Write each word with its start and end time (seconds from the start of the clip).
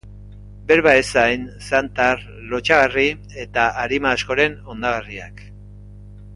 Berba 0.69 0.93
ezain, 1.01 1.43
zantar, 1.65 2.23
lotsagarri 2.55 3.05
eta 3.47 3.69
arima 3.85 4.17
askoren 4.17 4.59
hondagarriak. 4.73 5.49